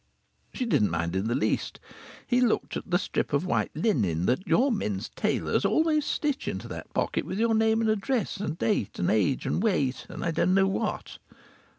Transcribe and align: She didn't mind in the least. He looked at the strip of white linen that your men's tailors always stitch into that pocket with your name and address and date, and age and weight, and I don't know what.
She 0.51 0.65
didn't 0.65 0.89
mind 0.89 1.15
in 1.15 1.27
the 1.27 1.35
least. 1.35 1.79
He 2.25 2.41
looked 2.41 2.75
at 2.75 2.89
the 2.89 2.97
strip 2.97 3.33
of 3.33 3.45
white 3.45 3.69
linen 3.75 4.25
that 4.25 4.47
your 4.47 4.71
men's 4.71 5.09
tailors 5.09 5.63
always 5.63 6.07
stitch 6.07 6.47
into 6.47 6.67
that 6.69 6.91
pocket 6.95 7.23
with 7.23 7.37
your 7.37 7.53
name 7.53 7.81
and 7.81 7.89
address 7.91 8.37
and 8.37 8.57
date, 8.57 8.97
and 8.97 9.11
age 9.11 9.45
and 9.45 9.61
weight, 9.61 10.07
and 10.09 10.25
I 10.25 10.31
don't 10.31 10.55
know 10.55 10.65
what. 10.67 11.19